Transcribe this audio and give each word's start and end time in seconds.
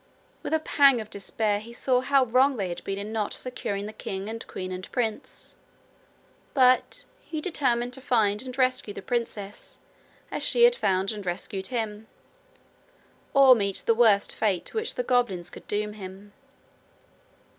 With 0.41 0.51
a 0.51 0.57
pang 0.59 0.99
of 0.99 1.11
despair 1.11 1.59
he 1.59 1.73
saw 1.73 2.01
how 2.01 2.25
wrong 2.25 2.57
they 2.57 2.69
had 2.69 2.83
been 2.83 2.97
in 2.97 3.11
not 3.13 3.33
securing 3.33 3.85
the 3.85 3.93
king 3.93 4.29
and 4.29 4.47
queen 4.47 4.71
and 4.71 4.91
prince; 4.91 5.55
but 6.55 7.05
he 7.19 7.39
determined 7.39 7.93
to 7.93 8.01
find 8.01 8.41
and 8.41 8.57
rescue 8.57 8.95
the 8.95 9.03
princess 9.03 9.77
as 10.31 10.41
she 10.41 10.63
had 10.63 10.75
found 10.75 11.11
and 11.11 11.23
rescued 11.23 11.67
him, 11.67 12.07
or 13.35 13.53
meet 13.53 13.83
the 13.85 13.93
worst 13.93 14.33
fate 14.33 14.65
to 14.65 14.77
which 14.77 14.95
the 14.95 15.03
goblins 15.03 15.51
could 15.51 15.67
doom 15.67 15.93
him. 15.93 16.33